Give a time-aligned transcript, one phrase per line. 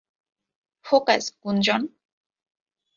[0.85, 1.81] Focus, Gunjan!